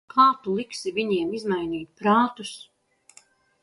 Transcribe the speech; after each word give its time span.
Kā 0.11 0.23
tu 0.45 0.53
liksi 0.59 0.93
viņiem 0.95 1.37
izmainīt 1.41 1.77
viņu 1.87 2.03
prātus? 2.03 2.59